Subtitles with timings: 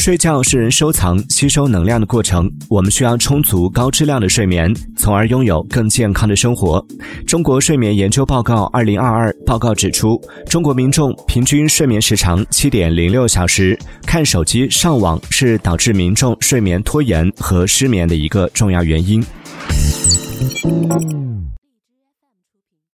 [0.00, 6.82] 睡觉是人收藏吸收能量的过程我们需要充足高质量的睡眠从而拥有更健康的生活。
[7.26, 19.22] 中国睡眠研究报告二零二二报告指出中国民众平均睡眠时长七点零六小时看手机上网是导致民众睡眠拖延和失眠的一个重要原因。